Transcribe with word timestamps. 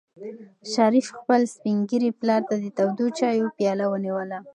شریف 0.73 1.07
خپل 1.17 1.41
سپین 1.53 1.77
ږیري 1.89 2.11
پلار 2.19 2.41
ته 2.49 2.55
د 2.63 2.65
تودو 2.77 3.05
چایو 3.17 3.53
پیاله 3.57 3.85
ونیوله. 3.89 4.37